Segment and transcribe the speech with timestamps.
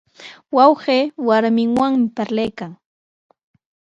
[0.55, 2.71] Wawqii warminwanmi parlaykan.